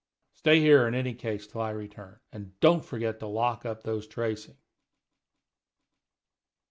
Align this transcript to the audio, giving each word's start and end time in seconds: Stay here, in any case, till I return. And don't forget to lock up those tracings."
Stay 0.33 0.59
here, 0.59 0.87
in 0.87 0.95
any 0.95 1.13
case, 1.13 1.45
till 1.45 1.61
I 1.61 1.69
return. 1.69 2.19
And 2.31 2.59
don't 2.59 2.83
forget 2.83 3.19
to 3.19 3.27
lock 3.27 3.67
up 3.67 3.83
those 3.83 4.07
tracings." 4.07 4.57